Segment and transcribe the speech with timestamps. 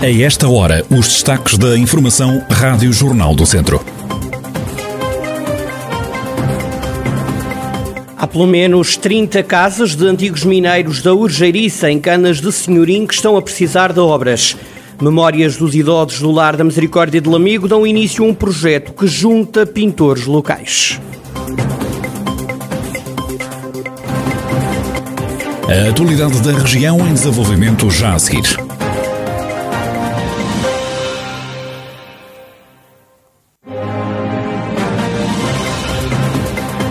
[0.00, 3.84] A esta hora, os destaques da Informação Rádio Jornal do Centro.
[8.16, 13.14] Há pelo menos 30 casas de antigos mineiros da Urgeiriça, em Canas de Senhorim, que
[13.14, 14.56] estão a precisar de obras.
[15.02, 19.08] Memórias dos idosos do Lar da Misericórdia de Lamigo dão início a um projeto que
[19.08, 21.00] junta pintores locais.
[25.68, 28.77] A atualidade da região em desenvolvimento já a seguir.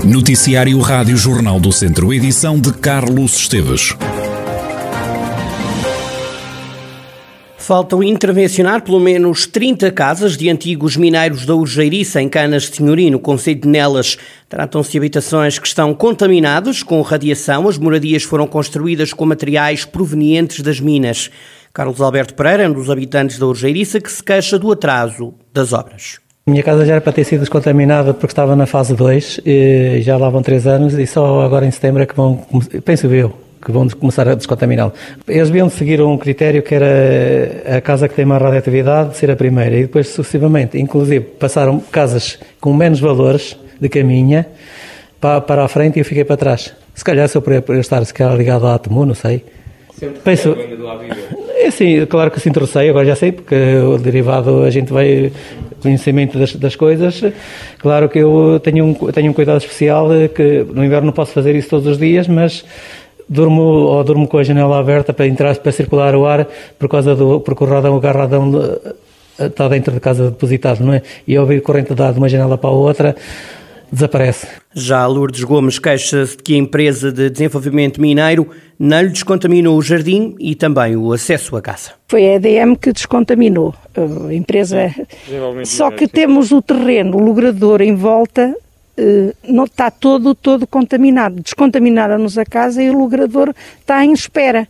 [0.08, 3.94] Noticiário Rádio Jornal do Centro, edição de Carlos Esteves.
[7.58, 13.10] Faltam intervencionar pelo menos 30 casas de antigos mineiros da Urgeiriça, em Canas de Senhorim,
[13.10, 14.18] no Conselho de Nelas.
[14.48, 17.68] Tratam-se de habitações que estão contaminadas com radiação.
[17.68, 21.30] As moradias foram construídas com materiais provenientes das minas.
[21.74, 26.26] Carlos Alberto Pereira, um dos habitantes da Urgeiriça, que se queixa do atraso das obras.
[26.48, 29.42] Minha casa já era para ter sido descontaminada porque estava na fase 2,
[30.00, 32.40] já lá vão 3 anos e só agora em setembro é que vão,
[32.86, 34.94] penso eu, que vão começar a descontaminá-lo.
[35.28, 39.36] Eles deviam seguir um critério que era a casa que tem mais radioatividade ser a
[39.36, 44.48] primeira e depois sucessivamente, inclusive passaram casas com menos valores de caminha
[45.20, 46.74] para, para a frente e eu fiquei para trás.
[46.96, 49.44] Se calhar se eu por estar se calhar ligado à Atemu, não sei.
[50.00, 50.88] Sempre Penso, ainda do
[51.66, 55.32] é sim, claro que se interessei, agora já sei, porque o derivado a gente vai
[55.82, 57.22] conhecimento das, das coisas.
[57.80, 61.56] Claro que eu tenho um, tenho um cuidado especial que no inverno não posso fazer
[61.56, 62.66] isso todos os dias, mas
[63.30, 66.48] durmo ou durmo com a janela aberta para entrar para circular o ar
[66.80, 68.80] por causa do porque o radão o garradão
[69.38, 71.02] está dentro de casa depositado, não é?
[71.28, 73.16] E ouvir corrente de uma janela para a outra
[73.92, 74.48] desaparece.
[74.74, 78.50] Já Lourdes Gomes queixa-se de que a empresa de desenvolvimento mineiro
[78.80, 81.92] não lhe descontaminou o jardim e também o acesso à casa.
[82.08, 84.94] Foi a EDM que descontaminou a empresa.
[85.66, 88.56] Só que temos o terreno, o logrador em volta,
[88.98, 91.42] eh, não está todo, todo contaminado.
[91.42, 94.68] Descontaminaram-nos a casa e o logrador está em espera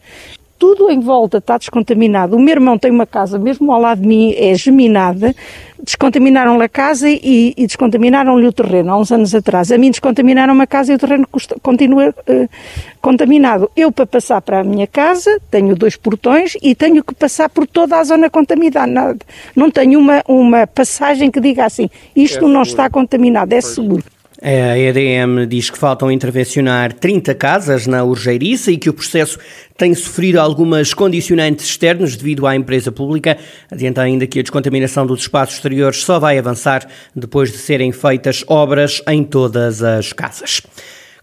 [0.57, 2.35] tudo em volta está descontaminado.
[2.35, 5.35] O meu irmão tem uma casa, mesmo ao lado de mim, é geminada.
[5.81, 9.71] Descontaminaram-lhe a casa e, e descontaminaram-lhe o terreno há uns anos atrás.
[9.71, 11.27] A mim descontaminaram a casa e o terreno
[11.61, 12.49] continua uh,
[12.99, 13.69] contaminado.
[13.75, 17.67] Eu, para passar para a minha casa, tenho dois portões e tenho que passar por
[17.67, 19.15] toda a zona contaminada.
[19.55, 24.03] Não tenho uma, uma passagem que diga assim, isto é não está contaminado, é seguro.
[24.39, 29.39] A EDM diz que faltam intervencionar 30 casas na Urgeiriça e que o processo
[29.75, 33.35] tem sofrido algumas condicionantes externos devido à empresa pública.
[33.71, 38.43] Adianta ainda que a descontaminação dos espaços exteriores só vai avançar depois de serem feitas
[38.47, 40.61] obras em todas as casas.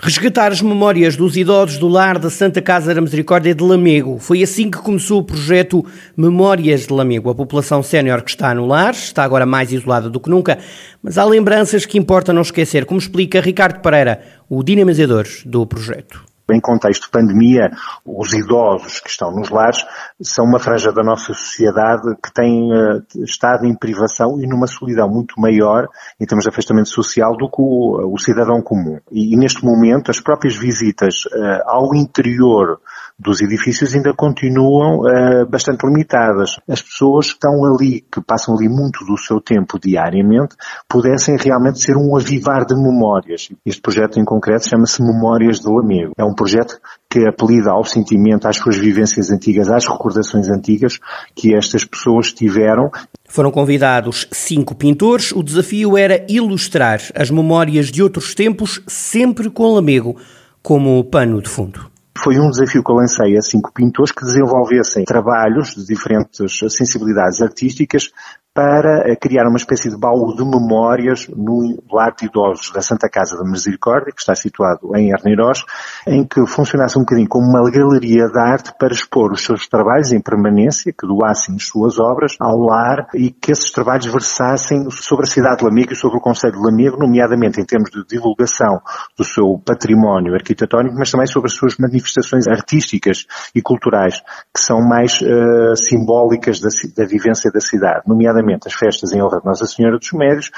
[0.04, 4.19] Resgatar as memórias dos idosos do lar da Santa Casa da Misericórdia de Lamego.
[4.19, 5.82] Foi assim que começou o projeto
[6.15, 7.31] Memórias de Lamego.
[7.31, 10.59] A população sénior que está no lar está agora mais isolada do que nunca,
[11.03, 16.34] mas há lembranças que importa não esquecer, como explica Ricardo Pereira, o dinamizador do projeto.
[16.53, 17.71] Em contexto de pandemia,
[18.05, 19.84] os idosos que estão nos lares
[20.21, 25.09] são uma franja da nossa sociedade que tem uh, estado em privação e numa solidão
[25.09, 25.88] muito maior
[26.21, 28.99] em termos de afastamento social do que o, o cidadão comum.
[29.10, 32.78] E, e, neste momento as próprias visitas uh, ao interior
[33.19, 36.59] dos edifícios ainda continuam uh, bastante limitadas.
[36.69, 40.57] As pessoas que estão ali, que passam ali muito do seu tempo diariamente,
[40.89, 43.49] pudessem realmente ser um avivar de memórias.
[43.65, 46.13] Este projeto em concreto chama-se Memórias do Amigo.
[46.19, 50.99] É um projeto que apelida ao sentimento, às suas vivências antigas, às recordações antigas
[51.35, 52.91] que estas pessoas tiveram.
[53.29, 55.31] Foram convidados cinco pintores.
[55.31, 60.17] O desafio era ilustrar as memórias de outros tempos, sempre com Lamego
[60.61, 61.94] como pano de fundo.
[62.17, 67.43] Foi um desafio que eu lancei a cinco pintores que desenvolvessem trabalhos de diferentes sensibilidades
[67.43, 68.13] artísticas
[68.54, 73.09] para eh, criar uma espécie de baú de memórias no lar de idosos da Santa
[73.09, 75.65] Casa da Misericórdia, que está situado em Arneiroz,
[76.06, 80.12] em que funcionasse um bocadinho como uma galeria de arte para expor os seus trabalhos
[80.12, 85.27] em permanência, que doassem as suas obras ao lar e que esses trabalhos versassem sobre
[85.27, 88.80] a cidade de Lamego e sobre o Conselho de Lamego, nomeadamente em termos de divulgação
[89.18, 94.21] do seu património arquitetónico, mas também sobre as suas manifestações artísticas e culturais,
[94.54, 99.23] que são mais uh, simbólicas da, da vivência da cidade, nomeadamente nomeadamente as festas em
[99.23, 100.51] honra de Nossa Senhora dos Médios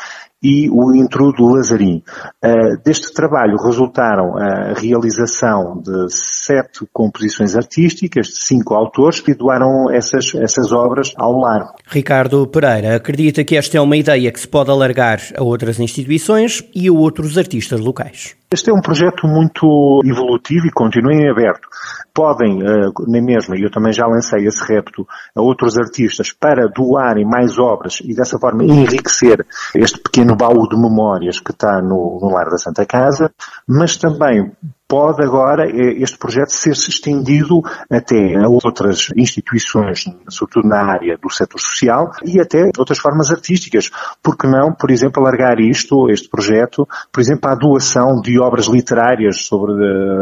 [0.42, 2.02] e o intrudo Lazarim.
[2.44, 9.90] Uh, deste trabalho resultaram a realização de sete composições artísticas, de cinco autores, que doaram
[9.90, 11.72] essas, essas obras ao lar.
[11.88, 16.62] Ricardo Pereira acredita que esta é uma ideia que se pode alargar a outras instituições
[16.74, 18.36] e a outros artistas locais.
[18.52, 21.66] Este é um projeto muito evolutivo e continua em aberto.
[22.14, 22.58] Podem,
[23.06, 27.58] na mesma, e eu também já lancei esse repto a outros artistas para doarem mais
[27.58, 32.50] obras e dessa forma enriquecer este pequeno baú de memórias que está no, no Lar
[32.50, 33.30] da Santa Casa,
[33.66, 34.52] mas também
[34.88, 37.60] pode agora eh, este projeto ser estendido
[37.90, 43.90] até a outras instituições, sobretudo na área do setor social e até outras formas artísticas.
[44.22, 49.44] Porque não, por exemplo, alargar isto, este projeto, por exemplo, à doação de obras literárias
[49.46, 49.72] sobre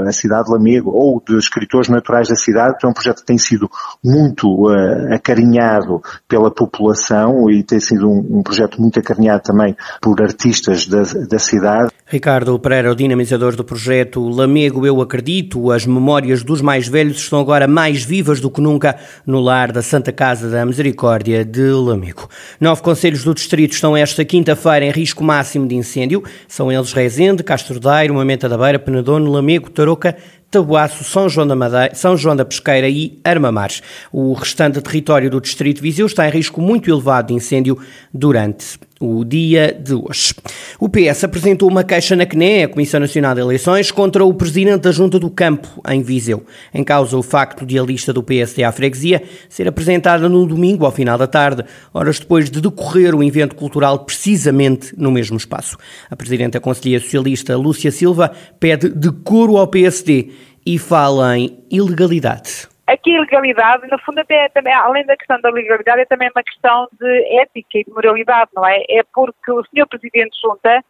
[0.07, 3.27] a cidade de Lamego ou de escritores naturais da cidade, que é um projeto que
[3.27, 3.69] tem sido
[4.03, 10.23] muito uh, acarinhado pela população e tem sido um, um projeto muito acarinhado também por
[10.23, 11.91] artistas da, da cidade.
[12.07, 17.41] Ricardo Pereira, o dinamizador do projeto Lamego Eu Acredito, as memórias dos mais velhos estão
[17.41, 18.97] agora mais vivas do que nunca
[19.27, 22.29] no lar da Santa Casa da Misericórdia de Lamego.
[22.61, 26.23] Nove conselhos do distrito estão esta quinta-feira em risco máximo de incêndio.
[26.47, 30.17] São eles Rezende, Castro Daire, Moimenta da Beira, Penedono, Lamego, Tarouca,
[30.51, 33.83] Tabuaço, São João da Madeira, São João da Pesqueira e Armamares.
[34.13, 37.77] O restante território do Distrito Viseu está em risco muito elevado de incêndio
[38.13, 40.35] durante o dia de hoje.
[40.79, 44.83] O PS apresentou uma queixa na CNE, a Comissão Nacional de Eleições, contra o presidente
[44.83, 46.45] da Junta do Campo, em Viseu.
[46.73, 50.85] Em causa o facto de a lista do PSD à freguesia ser apresentada no domingo,
[50.85, 55.77] ao final da tarde, horas depois de decorrer o evento cultural precisamente no mesmo espaço.
[56.11, 60.31] A presidenta conselheira socialista Lúcia Silva pede decoro ao PSD
[60.65, 62.74] e fala em ilegalidade.
[62.87, 66.43] Aqui a ilegalidade, no fundo, até, também, além da questão da legalidade, é também uma
[66.43, 68.85] questão de ética e de moralidade, não é?
[68.91, 69.87] É porque o Sr.
[69.89, 70.85] Presidente Junta,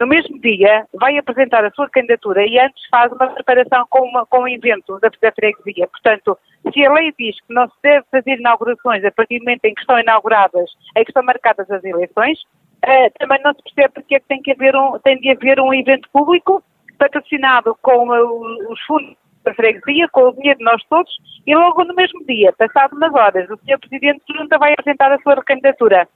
[0.00, 4.24] no mesmo dia, vai apresentar a sua candidatura e antes faz uma preparação com, uma,
[4.24, 5.86] com um evento da, da freguesia.
[5.88, 6.38] Portanto,
[6.72, 9.74] se a lei diz que não se deve fazer inaugurações a partir do momento em
[9.74, 12.40] que estão inauguradas, em que estão marcadas as eleições,
[12.86, 15.60] uh, também não se percebe porque é que tem, que haver um, tem de haver
[15.60, 16.62] um evento público
[16.96, 19.14] patrocinado com uh, os fundos
[19.48, 21.10] da freguesia, com o dinheiro de nós todos,
[21.46, 23.78] e logo no mesmo dia, passado umas horas, o Sr.
[23.78, 26.06] Presidente de Junta vai apresentar a sua recandidatura.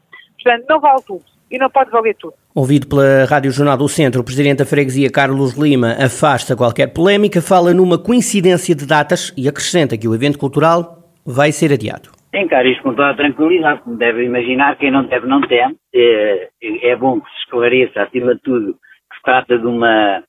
[0.43, 2.34] Portanto, não vale tudo e não pode valer tudo.
[2.55, 7.40] Ouvido pela Rádio Jornal do Centro, o Presidente da Freguesia, Carlos Lima, afasta qualquer polémica,
[7.43, 12.11] fala numa coincidência de datas e acrescenta que o evento cultural vai ser adiado.
[12.34, 15.76] Encara isto com toda a tranquilidade, como deve imaginar, quem não deve não teme.
[15.94, 16.49] É,
[16.82, 20.23] é bom que se esclareça, acima de tudo, que se trata de uma,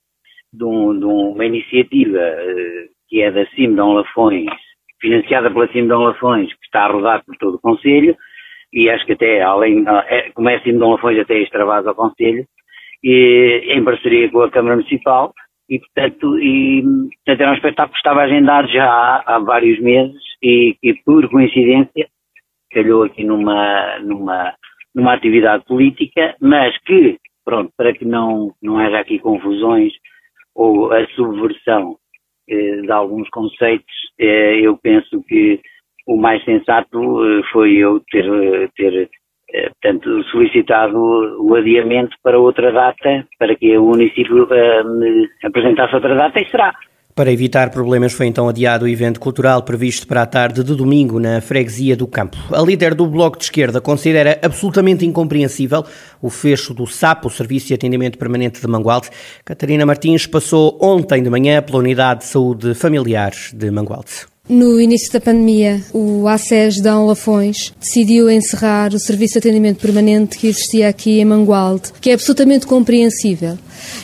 [0.54, 4.50] de, um, de uma iniciativa eh, que é da Simdão Lafões,
[5.02, 8.16] financiada pela Simdão Lafões, que está a rodar por todo o Conselho,
[8.72, 12.46] e acho que até, além, é, como é Simdão Lafões, até extravasa ao Conselho,
[13.04, 15.34] e, em parceria com a Câmara Municipal,
[15.70, 16.84] e portanto, e,
[17.26, 21.30] portanto era um espetáculo que estava agendado já há, há vários meses, e, e por
[21.30, 22.08] coincidência,
[22.72, 24.54] calhou aqui numa, numa,
[24.96, 29.94] numa atividade política, mas que, pronto, para que não, não haja aqui confusões,
[30.56, 31.98] ou a subversão
[32.50, 35.60] eh, de alguns conceitos, eh, eu penso que
[36.08, 39.10] o mais sensato eh, foi eu ter, ter
[39.82, 44.48] portanto, solicitado o adiamento para outra data, para que o município
[45.44, 46.74] apresentasse outra data e será.
[47.16, 51.20] Para evitar problemas, foi então adiado o evento cultural previsto para a tarde de domingo
[51.20, 52.38] na freguesia do Campo.
[52.52, 55.86] A líder do Bloco de Esquerda considera absolutamente incompreensível
[56.20, 59.10] o fecho do SAP, o Serviço de Atendimento Permanente de Mangualde.
[59.46, 64.26] Catarina Martins passou ontem de manhã pela Unidade de Saúde Familiar de Mangualde.
[64.50, 70.38] No início da pandemia, o ACES de Lafões decidiu encerrar o serviço de atendimento permanente
[70.38, 73.58] que existia aqui em Mangualde, que é absolutamente compreensível.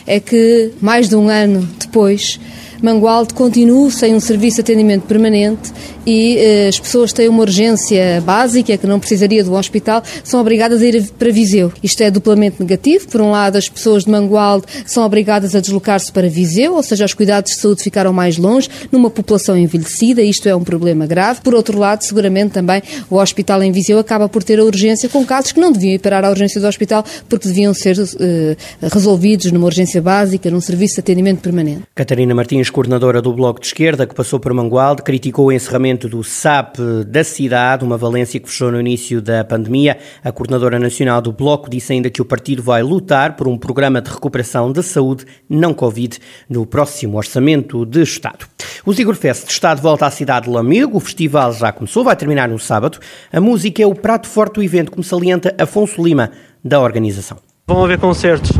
[0.06, 2.38] É que, mais de um ano depois,
[2.82, 5.70] Mangualde continua sem um serviço de atendimento permanente
[6.06, 10.82] e eh, as pessoas têm uma urgência básica que não precisaria do hospital, são obrigadas
[10.82, 11.72] a ir para Viseu.
[11.82, 13.08] Isto é duplamente negativo.
[13.08, 17.04] Por um lado, as pessoas de Mangualde são obrigadas a deslocar-se para Viseu, ou seja,
[17.04, 21.40] os cuidados de saúde ficaram mais longe, numa população envelhecida, isto é um problema grave.
[21.42, 25.24] Por outro lado, seguramente também o hospital em Viseu acaba por ter a urgência com
[25.24, 29.52] casos que não deviam ir parar à urgência do hospital porque deviam ser eh, resolvidos
[29.52, 31.82] numa urgência básica, num serviço de atendimento permanente.
[31.94, 36.22] Catarina Martins coordenadora do Bloco de Esquerda, que passou por Mangualde, criticou o encerramento do
[36.22, 39.98] SAP da cidade, uma valência que fechou no início da pandemia.
[40.22, 44.00] A coordenadora nacional do Bloco disse ainda que o partido vai lutar por um programa
[44.00, 46.18] de recuperação da saúde não Covid
[46.48, 48.46] no próximo Orçamento de Estado.
[48.84, 50.96] O Zigorfest está de volta à cidade de Lamego.
[50.96, 52.98] O festival já começou, vai terminar no sábado.
[53.32, 56.30] A música é o prato forte do evento, como salienta Afonso Lima,
[56.64, 57.49] da organização.
[57.70, 58.50] Vão haver concertos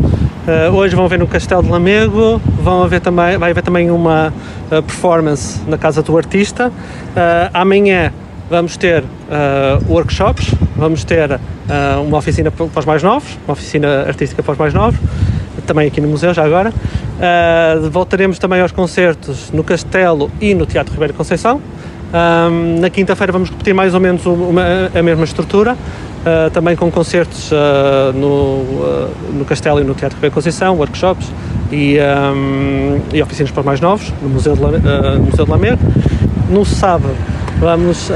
[0.41, 4.33] Uh, hoje vão ver no Castelo de Lamego, vão haver também, vai haver também uma
[4.73, 6.69] uh, performance na Casa do Artista.
[6.69, 8.11] Uh, amanhã
[8.49, 9.05] vamos ter
[9.87, 11.39] workshops, vamos ter
[12.05, 14.99] uma oficina para os mais novos, uma oficina artística para os mais novos,
[15.67, 16.73] também aqui no museu já agora.
[17.93, 21.61] Voltaremos também aos concertos no Castelo e no Teatro Ribeiro Conceição.
[22.13, 25.77] Um, na quinta-feira vamos repetir mais ou menos uma, a mesma estrutura,
[26.21, 31.31] uh, também com concertos uh, no, uh, no Castelo e no Teatro Ribeiro Conceição, workshops
[31.71, 35.81] e, um, e oficinas para mais novos no Museu de, no Museu de Lamego.
[36.49, 37.15] No sábado
[37.61, 38.11] Vamos,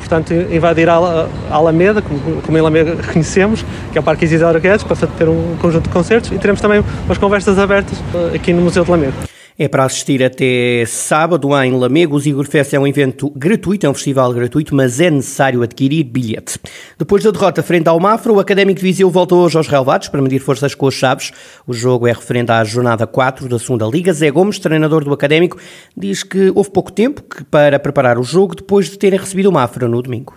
[0.00, 4.84] portanto, invadir a Alameda, como, como em Alameda reconhecemos, que é o Parque Isidoro Guedes,
[4.84, 7.98] para ter um conjunto de concertos e teremos também umas conversas abertas
[8.34, 9.29] aqui no Museu de Lamego.
[9.62, 12.16] É para assistir até sábado em Lamego.
[12.16, 16.58] O Fest é um evento gratuito, é um festival gratuito, mas é necessário adquirir bilhete.
[16.98, 20.22] Depois da derrota frente ao Mafra, o Académico de Viseu volta hoje aos relevados para
[20.22, 21.30] medir forças com os Chaves.
[21.66, 24.14] O jogo é referente à jornada 4 da segunda Liga.
[24.14, 25.58] Zé Gomes, treinador do Académico,
[25.94, 29.86] diz que houve pouco tempo para preparar o jogo depois de terem recebido o Mafra
[29.86, 30.36] no domingo.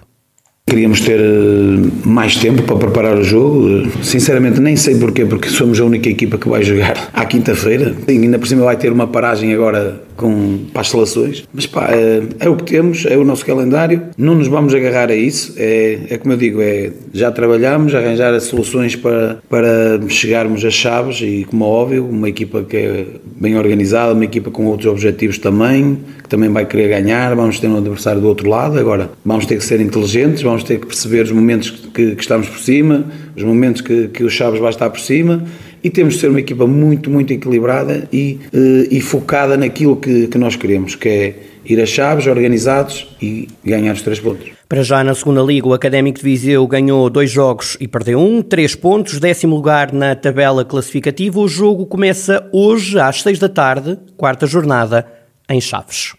[0.73, 3.87] Queríamos ter eh, mais tempo para preparar o jogo.
[4.01, 7.93] Sinceramente, nem sei porquê, porque somos a única equipa que vai jogar à quinta-feira.
[8.07, 11.47] Ainda por cima vai ter uma paragem agora com, para as seleções.
[11.53, 14.01] Mas pá, é, é, o que temos, é o nosso calendário.
[14.17, 15.53] Não nos vamos agarrar a isso.
[15.57, 21.21] É, é como eu digo, é, já trabalhamos, arranjar soluções para, para chegarmos às chaves
[21.21, 23.05] e, como é óbvio, uma equipa que é
[23.39, 27.35] bem organizada, uma equipa com outros objetivos também, que também vai querer ganhar.
[27.35, 28.79] Vamos ter um adversário do outro lado.
[28.79, 32.47] Agora, vamos ter que ser inteligentes, vamos ter que perceber os momentos que, que estamos
[32.47, 35.43] por cima, os momentos que, que o Chaves vai estar por cima
[35.83, 40.27] e temos de ser uma equipa muito, muito equilibrada e, eh, e focada naquilo que,
[40.27, 41.35] que nós queremos, que é
[41.65, 44.51] ir a chaves, organizados e ganhar os três pontos.
[44.67, 48.41] Para já na segunda liga, o Académico de Viseu ganhou dois jogos e perdeu um,
[48.41, 51.39] três pontos, décimo lugar na tabela classificativa.
[51.39, 55.05] O jogo começa hoje às seis da tarde, quarta jornada,
[55.49, 56.13] em Chaves.